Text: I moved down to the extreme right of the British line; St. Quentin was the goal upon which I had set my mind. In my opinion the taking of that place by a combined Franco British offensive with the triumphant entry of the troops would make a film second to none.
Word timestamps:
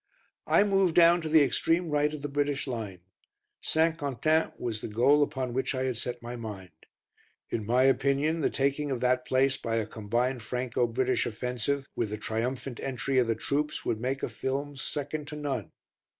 I 0.47 0.63
moved 0.63 0.95
down 0.95 1.21
to 1.21 1.29
the 1.29 1.43
extreme 1.43 1.91
right 1.91 2.11
of 2.11 2.23
the 2.23 2.27
British 2.27 2.65
line; 2.65 3.01
St. 3.61 3.99
Quentin 3.99 4.51
was 4.57 4.81
the 4.81 4.87
goal 4.87 5.21
upon 5.21 5.53
which 5.53 5.75
I 5.75 5.83
had 5.83 5.95
set 5.95 6.23
my 6.23 6.35
mind. 6.35 6.71
In 7.51 7.67
my 7.67 7.83
opinion 7.83 8.41
the 8.41 8.49
taking 8.49 8.89
of 8.89 8.99
that 9.01 9.25
place 9.27 9.57
by 9.57 9.75
a 9.75 9.85
combined 9.85 10.41
Franco 10.41 10.87
British 10.87 11.27
offensive 11.27 11.85
with 11.95 12.09
the 12.09 12.17
triumphant 12.17 12.79
entry 12.79 13.19
of 13.19 13.27
the 13.27 13.35
troops 13.35 13.85
would 13.85 14.01
make 14.01 14.23
a 14.23 14.29
film 14.29 14.75
second 14.75 15.27
to 15.27 15.35
none. 15.35 15.71